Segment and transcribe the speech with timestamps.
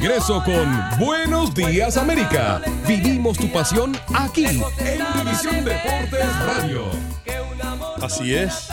[0.00, 2.62] Regreso con Buenos Días América.
[2.86, 4.62] Vivimos tu pasión aquí en
[5.24, 6.84] División Deportes Radio.
[8.00, 8.68] Así es.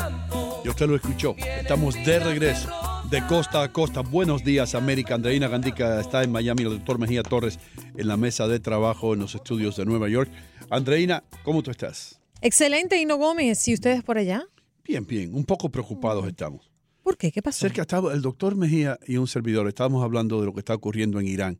[0.64, 1.36] Y usted lo escuchó.
[1.38, 2.70] Estamos de regreso,
[3.10, 4.02] de costa a costa.
[4.02, 5.16] Buenos días, América.
[5.16, 7.58] Andreina Gandica está en Miami, el doctor Mejía Torres
[7.98, 10.30] en la mesa de trabajo en los estudios de Nueva York.
[10.70, 12.20] Andreina, ¿cómo tú estás?
[12.42, 13.68] Excelente, Hino Gómez.
[13.68, 14.44] ¿Y ustedes por allá?
[14.84, 15.34] Bien, bien.
[15.34, 16.75] Un poco preocupados estamos.
[17.06, 17.32] ¿Por qué?
[17.32, 17.60] ¿Qué pasó?
[17.60, 19.68] Cerca estaba el doctor Mejía y un servidor.
[19.68, 21.60] Estábamos hablando de lo que está ocurriendo en Irán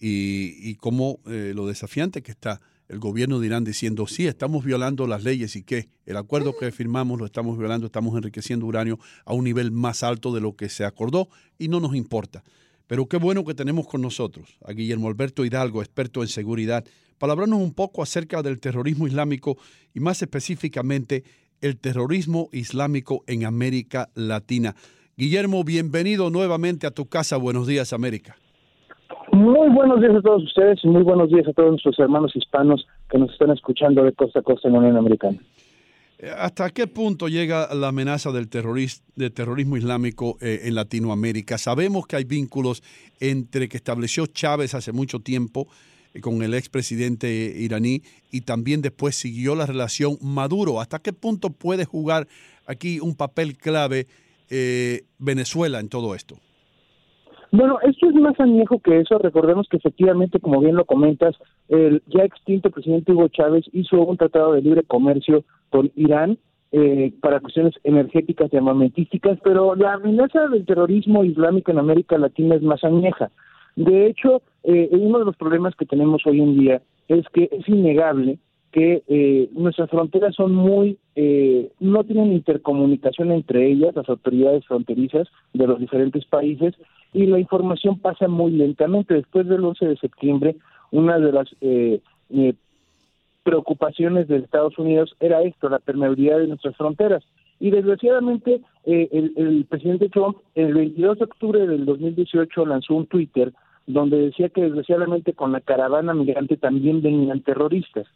[0.00, 4.64] y, y cómo eh, lo desafiante que está el gobierno de Irán diciendo, sí, estamos
[4.64, 5.90] violando las leyes y qué.
[6.06, 10.32] El acuerdo que firmamos lo estamos violando, estamos enriqueciendo uranio a un nivel más alto
[10.32, 11.28] de lo que se acordó
[11.58, 12.42] y no nos importa.
[12.86, 16.82] Pero qué bueno que tenemos con nosotros a Guillermo Alberto Hidalgo, experto en seguridad,
[17.18, 19.58] para hablarnos un poco acerca del terrorismo islámico
[19.92, 21.24] y más específicamente
[21.62, 24.74] el terrorismo islámico en América Latina.
[25.16, 27.36] Guillermo, bienvenido nuevamente a tu casa.
[27.38, 28.36] Buenos días, América.
[29.32, 32.86] Muy buenos días a todos ustedes y muy buenos días a todos nuestros hermanos hispanos
[33.10, 35.38] que nos están escuchando de costa a costa en la Unión Americana.
[36.18, 41.56] Eh, ¿Hasta qué punto llega la amenaza del terroris- de terrorismo islámico eh, en Latinoamérica?
[41.58, 42.82] Sabemos que hay vínculos
[43.20, 45.66] entre que estableció Chávez hace mucho tiempo
[46.20, 50.80] con el expresidente iraní y también después siguió la relación Maduro.
[50.80, 52.26] ¿Hasta qué punto puede jugar
[52.66, 54.06] aquí un papel clave
[54.50, 56.36] eh, Venezuela en todo esto?
[57.52, 59.18] Bueno, esto es más añejo que eso.
[59.18, 61.36] Recordemos que efectivamente, como bien lo comentas,
[61.68, 66.38] el ya extinto presidente Hugo Chávez hizo un tratado de libre comercio con Irán
[66.72, 72.54] eh, para cuestiones energéticas y armamentísticas, pero la amenaza del terrorismo islámico en América Latina
[72.54, 73.30] es más añeja.
[73.76, 77.68] De hecho, eh, uno de los problemas que tenemos hoy en día es que es
[77.68, 78.38] innegable
[78.72, 85.28] que eh, nuestras fronteras son muy, eh, no tienen intercomunicación entre ellas, las autoridades fronterizas
[85.52, 86.74] de los diferentes países,
[87.12, 89.14] y la información pasa muy lentamente.
[89.14, 90.56] Después del 11 de septiembre,
[90.90, 92.00] una de las eh,
[92.30, 92.54] eh,
[93.42, 97.22] preocupaciones de Estados Unidos era esto, la permeabilidad de nuestras fronteras.
[97.60, 103.06] Y desgraciadamente, eh, el, el presidente Trump, el 22 de octubre del 2018, lanzó un
[103.06, 103.52] Twitter
[103.86, 108.06] donde decía que desgraciadamente con la caravana migrante también venían terroristas.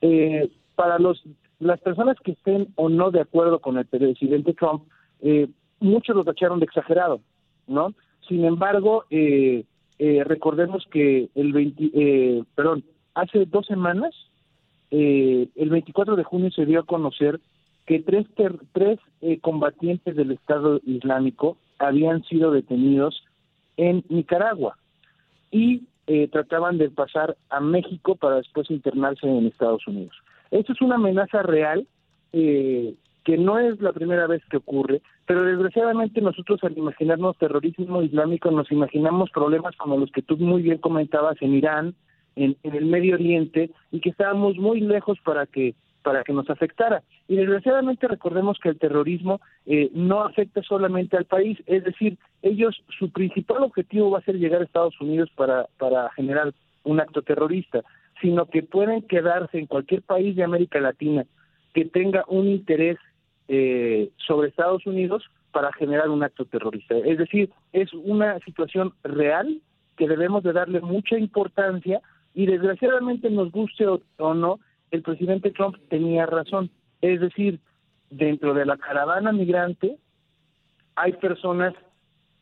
[0.00, 1.22] Eh, para los
[1.58, 4.82] las personas que estén o no de acuerdo con el presidente Trump,
[5.22, 5.48] eh,
[5.80, 7.20] muchos lo tacharon de exagerado,
[7.66, 7.94] ¿no?
[8.28, 9.64] Sin embargo, eh,
[9.98, 12.84] eh, recordemos que el 20, eh, perdón,
[13.14, 14.14] hace dos semanas,
[14.90, 17.40] eh, el 24 de junio se dio a conocer
[17.86, 23.22] que tres, ter- tres eh, combatientes del Estado Islámico habían sido detenidos
[23.76, 24.76] en Nicaragua
[25.50, 30.16] y eh, trataban de pasar a México para después internarse en Estados Unidos.
[30.50, 31.86] Esto es una amenaza real
[32.32, 32.94] eh,
[33.24, 38.50] que no es la primera vez que ocurre, pero desgraciadamente nosotros al imaginarnos terrorismo islámico
[38.52, 41.94] nos imaginamos problemas como los que tú muy bien comentabas en Irán,
[42.36, 45.74] en, en el Medio Oriente y que estábamos muy lejos para que
[46.06, 47.02] para que nos afectara.
[47.26, 52.80] Y desgraciadamente recordemos que el terrorismo eh, no afecta solamente al país, es decir, ellos,
[52.96, 56.54] su principal objetivo va a ser llegar a Estados Unidos para, para generar
[56.84, 57.82] un acto terrorista,
[58.20, 61.26] sino que pueden quedarse en cualquier país de América Latina
[61.74, 62.98] que tenga un interés
[63.48, 66.96] eh, sobre Estados Unidos para generar un acto terrorista.
[66.98, 69.60] Es decir, es una situación real
[69.96, 72.00] que debemos de darle mucha importancia
[72.32, 74.60] y desgraciadamente nos guste o, o no,
[74.90, 76.70] el presidente Trump tenía razón.
[77.00, 77.60] Es decir,
[78.10, 79.98] dentro de la caravana migrante
[80.94, 81.74] hay personas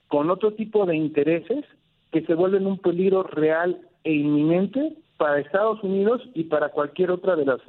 [0.08, 1.64] con otro tipo de intereses
[2.12, 7.35] que se vuelven un peligro real e inminente para Estados Unidos y para cualquier otra
[7.37, 7.61] de las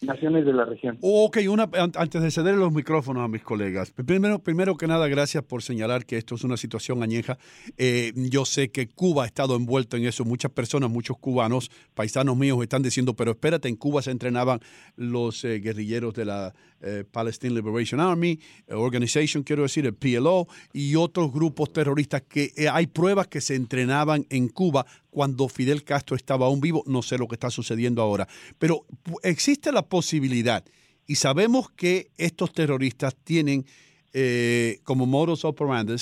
[0.00, 0.98] naciones de la región.
[1.00, 5.06] Ok, una, an- antes de ceder los micrófonos a mis colegas, primero, primero que nada,
[5.06, 7.38] gracias por señalar que esto es una situación añeja.
[7.76, 10.24] Eh, yo sé que Cuba ha estado envuelto en eso.
[10.24, 14.60] Muchas personas, muchos cubanos, paisanos míos, están diciendo, pero espérate, en Cuba se entrenaban
[14.96, 20.96] los eh, guerrilleros de la eh, Palestine Liberation Army, Organization, quiero decir, el PLO, y
[20.96, 26.46] otros grupos terroristas que hay pruebas que se entrenaban en Cuba cuando Fidel Castro estaba
[26.46, 26.82] aún vivo.
[26.86, 28.26] No sé lo que está sucediendo ahora,
[28.58, 28.86] pero
[29.22, 30.64] existe la posibilidad,
[31.06, 33.66] y sabemos que estos terroristas tienen
[34.14, 35.96] eh, como modus operandi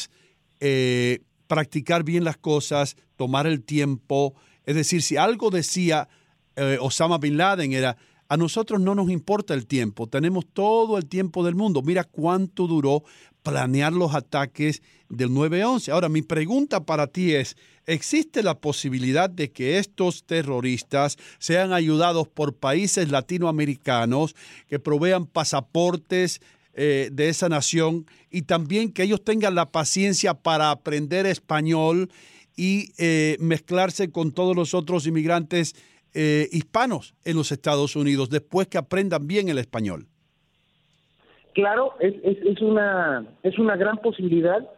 [0.60, 4.34] eh, practicar bien las cosas, tomar el tiempo.
[4.64, 6.08] Es decir, si algo decía
[6.54, 7.96] eh, Osama Bin Laden era,
[8.30, 11.82] a nosotros no nos importa el tiempo, tenemos todo el tiempo del mundo.
[11.82, 13.02] Mira cuánto duró
[13.42, 15.88] planear los ataques del 9-11.
[15.88, 17.56] Ahora, mi pregunta para ti es,
[17.86, 24.36] ¿existe la posibilidad de que estos terroristas sean ayudados por países latinoamericanos
[24.68, 26.40] que provean pasaportes
[26.74, 32.12] eh, de esa nación y también que ellos tengan la paciencia para aprender español
[32.56, 35.74] y eh, mezclarse con todos los otros inmigrantes
[36.14, 40.06] eh, hispanos en los Estados Unidos después que aprendan bien el español?
[41.54, 44.68] Claro, es, es, es una es una gran posibilidad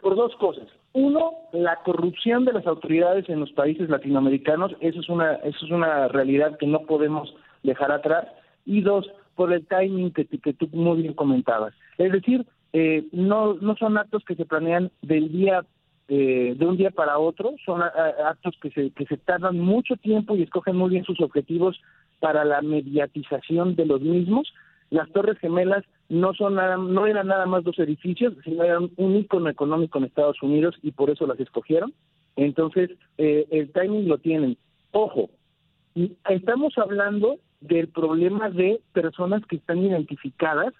[0.00, 0.66] por dos cosas.
[0.94, 5.70] Uno, la corrupción de las autoridades en los países latinoamericanos, eso es una eso es
[5.70, 8.26] una realidad que no podemos dejar atrás.
[8.64, 11.74] Y dos, por el timing que, que tú muy bien comentabas.
[11.98, 15.64] Es decir, eh, no no son actos que se planean del día
[16.08, 17.92] eh, de un día para otro, son a-
[18.26, 21.80] actos que se que se tardan mucho tiempo y escogen muy bien sus objetivos
[22.20, 24.52] para la mediatización de los mismos
[24.92, 29.16] las Torres Gemelas no son nada, no eran nada más dos edificios, sino eran un
[29.16, 31.94] ícono económico en Estados Unidos y por eso las escogieron.
[32.36, 34.58] Entonces, eh, el timing lo tienen.
[34.90, 35.30] Ojo,
[36.28, 40.74] estamos hablando del problema de personas que están identificadas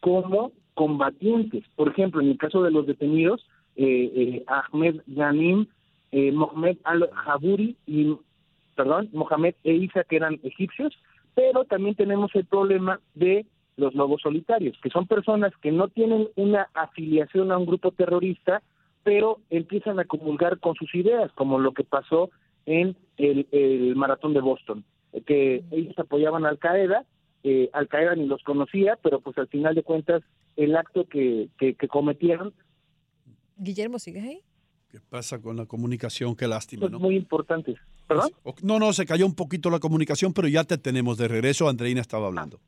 [0.00, 1.62] como combatientes.
[1.76, 3.49] Por ejemplo, en el caso de los detenidos, eh, eh,
[4.46, 5.66] Ahmed Yanim,
[6.12, 8.16] eh, Mohamed al-Jaburi y,
[8.74, 10.92] perdón, Mohamed e Isa, que eran egipcios,
[11.34, 13.46] pero también tenemos el problema de
[13.76, 18.62] los lobos solitarios, que son personas que no tienen una afiliación a un grupo terrorista,
[19.04, 22.30] pero empiezan a comulgar con sus ideas, como lo que pasó
[22.66, 27.04] en el, el maratón de Boston, eh, que ellos apoyaban Al Qaeda,
[27.44, 30.22] eh, Al Qaeda ni los conocía, pero pues al final de cuentas
[30.56, 32.52] el acto que, que cometieron
[33.60, 34.42] Guillermo, ¿sigues ahí?
[34.88, 36.34] ¿Qué pasa con la comunicación?
[36.34, 36.98] Qué lástima, son ¿no?
[36.98, 37.76] muy importantes.
[38.08, 38.30] ¿Perdón?
[38.62, 41.68] No, no, se cayó un poquito la comunicación, pero ya te tenemos de regreso.
[41.68, 42.58] Andreina estaba hablando.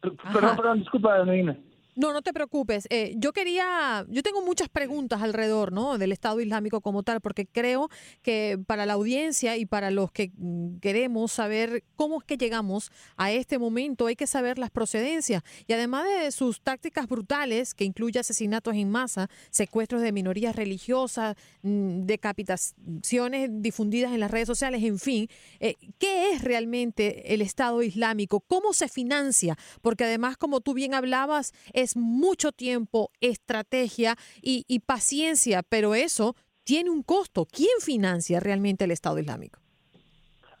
[0.00, 1.58] Perdón, perdón, disculpa, Medina.
[1.98, 2.86] No, no te preocupes.
[2.90, 5.98] Eh, yo quería, yo tengo muchas preguntas alrededor, ¿no?
[5.98, 7.88] Del Estado Islámico como tal, porque creo
[8.22, 12.92] que para la audiencia y para los que mm, queremos saber cómo es que llegamos
[13.16, 17.82] a este momento, hay que saber las procedencias y además de sus tácticas brutales, que
[17.82, 24.84] incluye asesinatos en masa, secuestros de minorías religiosas, mm, decapitaciones difundidas en las redes sociales,
[24.84, 25.28] en fin,
[25.58, 28.38] eh, ¿qué es realmente el Estado Islámico?
[28.38, 29.58] ¿Cómo se financia?
[29.82, 36.90] Porque además, como tú bien hablabas, es mucho tiempo, estrategia y, paciencia, pero eso tiene
[36.90, 37.46] un costo.
[37.46, 39.58] ¿Quién financia realmente el Estado Islámico?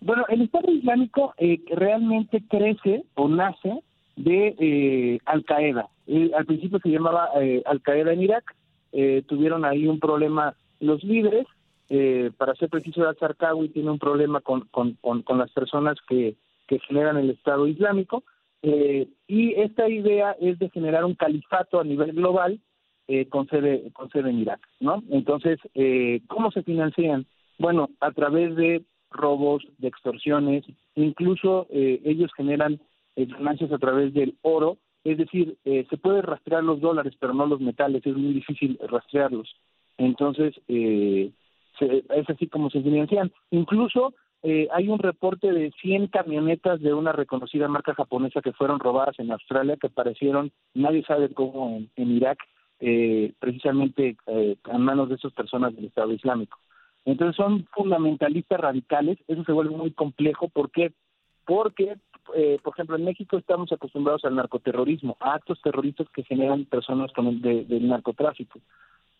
[0.00, 3.82] Bueno, el Estado Islámico eh, realmente crece o nace
[4.16, 5.88] de eh, Al Qaeda.
[6.06, 8.56] Eh, al principio se llamaba eh, Al Qaeda en Irak.
[8.92, 11.46] Eh, tuvieron ahí un problema los líderes.
[12.36, 14.68] Para ser preciso, al-Zarqawi tiene un problema con,
[15.38, 16.36] las personas que
[16.86, 18.24] generan el Estado Islámico.
[18.62, 22.60] Eh, y esta idea es de generar un califato a nivel global
[23.06, 25.02] eh, con, sede, con sede en Irak, ¿no?
[25.10, 27.24] Entonces, eh, ¿cómo se financian?
[27.58, 32.80] Bueno, a través de robos, de extorsiones, incluso eh, ellos generan
[33.16, 37.32] eh, ganancias a través del oro, es decir, eh, se puede rastrear los dólares, pero
[37.32, 39.56] no los metales, es muy difícil rastrearlos.
[39.96, 43.32] Entonces, se- es así como se financian.
[43.50, 48.78] Incluso eh, hay un reporte de 100 camionetas de una reconocida marca japonesa que fueron
[48.78, 52.38] robadas en Australia, que aparecieron, nadie sabe cómo, en, Irak,
[52.80, 56.58] eh, precisamente eh, a manos de esas personas del Estado Islámico.
[57.04, 60.92] Entonces son fundamentalistas radicales, eso se vuelve muy complejo, ¿por qué?
[61.44, 61.96] Porque,
[62.36, 67.10] eh, por ejemplo, en México estamos acostumbrados al narcoterrorismo, a actos terroristas que generan personas
[67.12, 68.60] con el de- del narcotráfico.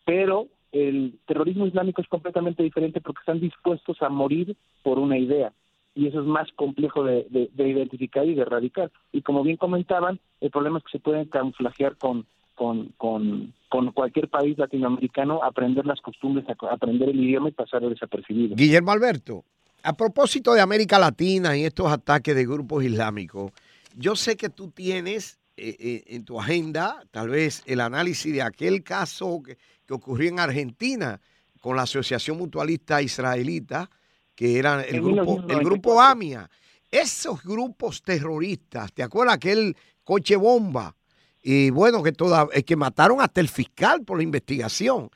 [0.09, 5.51] Pero el terrorismo islámico es completamente diferente porque están dispuestos a morir por una idea
[5.95, 8.91] y eso es más complejo de, de- de identificar y de erradicar.
[9.11, 12.25] Y como bien comentaban, el problema es que se pueden camuflajear con,
[12.55, 18.55] con, con, con cualquier país latinoamericano, aprender las costumbres, aprender el idioma y pasar desapercibido.
[18.55, 19.43] Guillermo Alberto,
[19.83, 23.51] a propósito de América Latina y estos ataques de grupos islámicos,
[23.97, 28.41] yo sé que tú tienes eh, eh, en tu agenda tal vez el análisis de
[28.41, 31.19] aquel caso que, que ocurrió en Argentina
[31.59, 33.89] con la Asociación Mutualista Israelita,
[34.35, 35.65] que era el grupo, el 1994.
[35.65, 36.49] grupo AMIA.
[36.91, 40.95] Esos grupos terroristas, ¿te acuerdas aquel coche bomba?
[41.41, 45.09] Y bueno, que, toda, eh, que mataron hasta el fiscal por la investigación.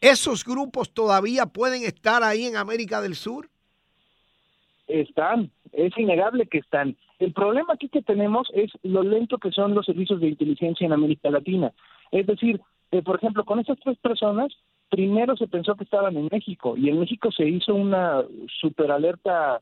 [0.00, 3.48] ¿Esos grupos todavía pueden estar ahí en América del Sur?
[4.88, 6.96] Están, es innegable que están.
[7.20, 10.92] El problema aquí que tenemos es lo lento que son los servicios de inteligencia en
[10.92, 11.72] América Latina.
[12.10, 12.60] Es decir,
[12.90, 14.52] eh, por ejemplo, con estas tres personas,
[14.88, 18.24] primero se pensó que estaban en México y en México se hizo una
[18.60, 19.60] super alerta,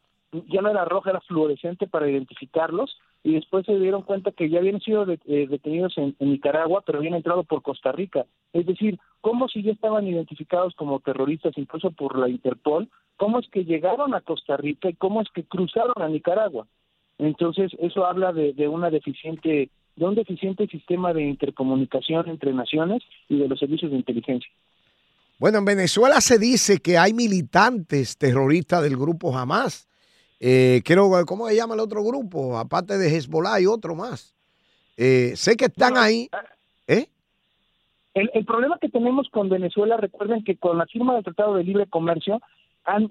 [0.48, 4.60] ya no era roja, era fluorescente para identificarlos y después se dieron cuenta que ya
[4.60, 8.24] habían sido de- eh, detenidos en, en Nicaragua, pero habían entrado por Costa Rica.
[8.52, 12.88] Es decir, ¿cómo si ya estaban identificados como terroristas incluso por la Interpol?
[13.16, 16.68] ¿Cómo es que llegaron a Costa Rica y cómo es que cruzaron a Nicaragua?
[17.18, 23.02] Entonces, eso habla de, de una deficiente de un deficiente sistema de intercomunicación entre naciones
[23.28, 24.48] y de los servicios de inteligencia.
[25.40, 29.88] Bueno, en Venezuela se dice que hay militantes terroristas del grupo Hamas.
[30.40, 32.58] Eh, creo, ¿cómo se llama el otro grupo?
[32.58, 34.36] Aparte de Hezbollah hay otro más.
[34.96, 36.28] Eh, sé que están ahí.
[36.86, 37.06] ¿Eh?
[38.14, 41.64] El, el problema que tenemos con Venezuela, recuerden que con la firma del Tratado de
[41.64, 42.40] Libre Comercio,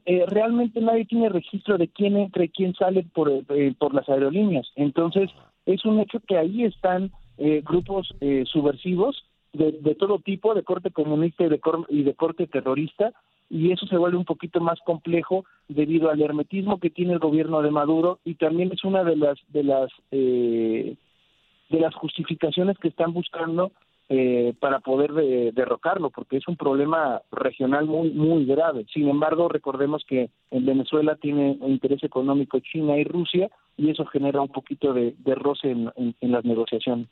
[0.05, 4.07] eh, realmente nadie tiene registro de quién entra y quién sale por, eh, por las
[4.09, 4.67] aerolíneas.
[4.75, 5.29] Entonces,
[5.65, 10.63] es un hecho que ahí están eh, grupos eh, subversivos de, de todo tipo, de
[10.63, 13.11] corte comunista y de, cor- y de corte terrorista,
[13.49, 17.61] y eso se vuelve un poquito más complejo debido al hermetismo que tiene el gobierno
[17.61, 20.95] de Maduro y también es una de las de las eh,
[21.69, 23.71] de las justificaciones que están buscando
[24.09, 28.85] eh, para poder de- derrocarlo, porque es un problema regional muy muy grave.
[28.93, 34.41] Sin embargo, recordemos que en Venezuela tiene interés económico China y Rusia y eso genera
[34.41, 37.07] un poquito de, de roce en, en- en las negociaciones.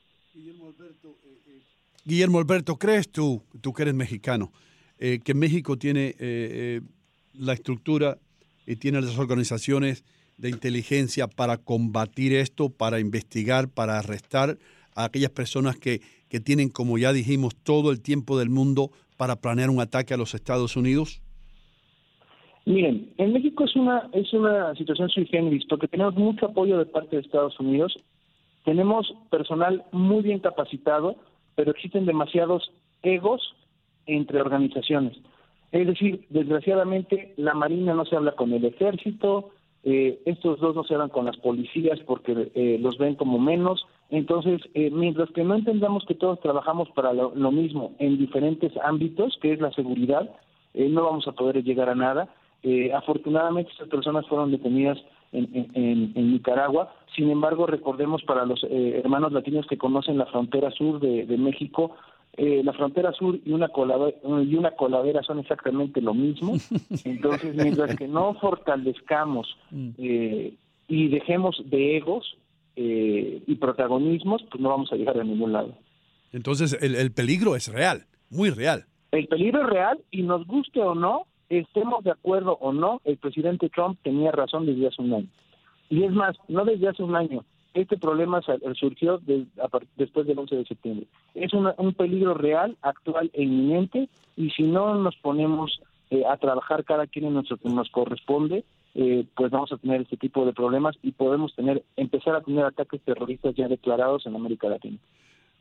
[2.05, 4.51] Guillermo Alberto, ¿crees tú, tú que eres mexicano,
[4.99, 6.81] eh, que México tiene eh, eh,
[7.33, 8.17] la estructura
[8.67, 10.03] y tiene las organizaciones
[10.37, 14.57] de inteligencia para combatir esto, para investigar, para arrestar
[14.95, 16.01] a aquellas personas que,
[16.35, 20.17] que tienen, como ya dijimos, todo el tiempo del mundo para planear un ataque a
[20.17, 21.21] los Estados Unidos?
[22.65, 26.87] Miren, en México es una es una situación sui generis porque tenemos mucho apoyo de
[26.87, 27.97] parte de Estados Unidos,
[28.65, 31.15] tenemos personal muy bien capacitado,
[31.55, 32.69] pero existen demasiados
[33.01, 33.41] egos
[34.05, 35.15] entre organizaciones.
[35.71, 39.51] Es decir, desgraciadamente la Marina no se habla con el Ejército,
[39.85, 43.85] eh, estos dos no se hablan con las policías porque eh, los ven como menos.
[44.09, 48.71] Entonces, eh, mientras que no entendamos que todos trabajamos para lo, lo mismo en diferentes
[48.83, 50.29] ámbitos, que es la seguridad,
[50.73, 52.27] eh, no vamos a poder llegar a nada.
[52.63, 54.97] Eh, afortunadamente estas personas fueron detenidas
[55.31, 56.93] en, en- en- Nicaragua.
[57.15, 61.37] Sin embargo, recordemos para los eh, hermanos latinos que conocen la frontera sur de, de
[61.37, 61.91] México,
[62.37, 66.53] eh, la frontera sur y una, coladera, y una coladera son exactamente lo mismo.
[67.05, 69.47] Entonces, mientras que no fortalezcamos
[69.97, 70.53] eh,
[70.87, 72.37] y dejemos de egos
[72.75, 75.73] eh, y protagonismos, pues no vamos a llegar a ningún lado.
[76.31, 78.85] Entonces, el, el peligro es real, muy real.
[79.11, 83.17] El peligro es real y nos guste o no, estemos de acuerdo o no, el
[83.17, 85.27] presidente Trump tenía razón desde hace un año.
[85.89, 87.45] Y es más, no desde hace un año.
[87.73, 88.41] Este problema
[88.75, 91.07] surgió de- a par- después del 11 de septiembre.
[91.33, 95.79] Es una- un peligro real, actual e inminente y si no nos ponemos
[96.11, 98.63] eh, a trabajar cada quien en nuestro que nos corresponde,
[98.95, 102.63] eh, pues vamos a tener este tipo de problemas y podemos tener empezar a tener
[102.65, 104.97] ataques terroristas ya declarados en América Latina.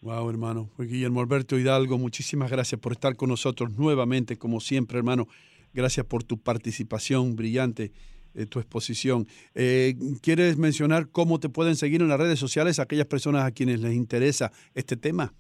[0.03, 0.69] Wow, hermano.
[0.79, 5.27] Guillermo Alberto Hidalgo, muchísimas gracias por estar con nosotros nuevamente, como siempre, hermano.
[5.73, 7.91] Gracias por tu participación brillante,
[8.35, 9.27] eh, tu exposición.
[9.55, 13.81] Eh, ¿Quieres mencionar cómo te pueden seguir en las redes sociales aquellas personas a quienes
[13.81, 15.33] les interesa este tema?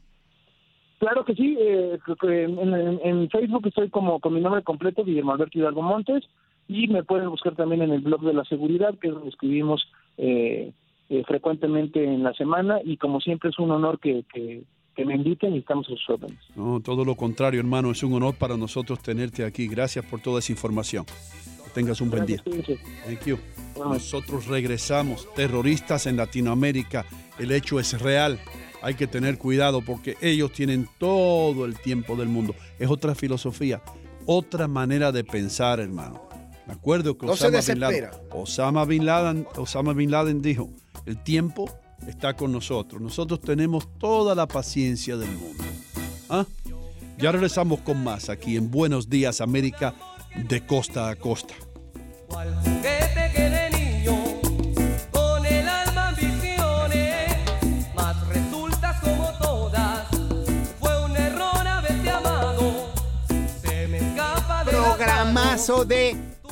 [0.99, 5.59] Claro que sí, eh, en- en Facebook estoy como con mi nombre completo, Guillermo Alberto
[5.59, 6.25] Hidalgo Montes.
[6.69, 9.87] Y me pueden buscar también en el blog de la seguridad, que es donde escribimos
[10.17, 10.73] eh,
[11.09, 14.63] eh, frecuentemente en la semana y como siempre es un honor que, que,
[14.95, 16.39] que me inviten y estamos a sus órdenes.
[16.57, 19.69] No, todo lo contrario, hermano, es un honor para nosotros tenerte aquí.
[19.69, 21.05] Gracias por toda esa información.
[21.05, 22.43] Que tengas un buen día.
[22.45, 22.81] Gracias.
[23.05, 23.39] Thank you.
[23.77, 25.29] Nosotros regresamos.
[25.35, 27.05] Terroristas en Latinoamérica.
[27.39, 28.39] El hecho es real.
[28.83, 32.55] Hay que tener cuidado porque ellos tienen todo el tiempo del mundo.
[32.79, 33.83] Es otra filosofía,
[34.27, 36.34] otra manera de pensar, hermano.
[36.67, 38.11] Me acuerdo que No se Osama Bin Laden.
[38.31, 40.71] Osama Bin Laden, Osama Bin Laden dijo,
[41.07, 41.71] el tiempo
[42.07, 43.01] está con nosotros.
[43.01, 45.65] Nosotros tenemos toda la paciencia del mundo.
[46.29, 46.47] ¿Ah?
[47.19, 49.95] Ya regresamos con más aquí en Buenos Días América
[50.49, 51.55] de costa a costa.
[64.67, 66.34] Programazo de